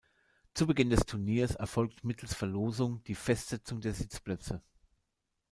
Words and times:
Zu 0.55 0.65
Beginn 0.65 0.89
des 0.89 1.01
Turniers 1.05 1.51
erfolgt 1.53 2.03
mittels 2.03 2.33
Verlosung 2.33 3.03
die 3.03 3.13
Festsetzung 3.13 3.81
der 3.81 3.93
Sitzplätze. 3.93 4.63